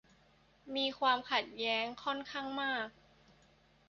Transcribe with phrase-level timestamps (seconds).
[0.75, 2.87] มีความขัดแย้งค่อนข้างมาก